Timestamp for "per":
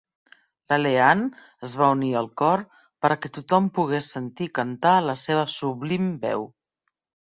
3.05-3.11